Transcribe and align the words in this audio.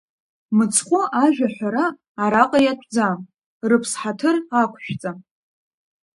Мыцхәы 0.57 1.01
ажәа 1.23 1.47
ҳәара 1.55 1.85
араҟа 2.23 2.59
иатәӡам, 2.63 3.19
рыԥс 3.69 3.91
ҳаҭыр 4.01 4.35
ақәшәҵа. 4.61 5.11